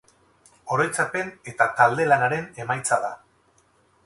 [0.75, 3.13] Oroitzapen eta talde-lanaren emaitza da.